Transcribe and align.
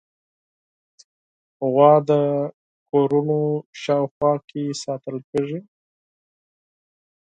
غوا 1.71 1.93
د 2.09 2.11
کورونو 2.89 3.39
شاوخوا 3.81 4.33
کې 4.49 4.63
ساتل 4.83 5.17
کېږي. 5.31 5.59